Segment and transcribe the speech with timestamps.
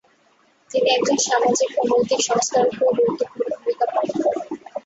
[0.71, 4.45] তিনি একজন সামাজিক ও নৈতিক সংস্কারক হয়ে গুরুত্বপূর্ণ ভূমিকা পালন করেন।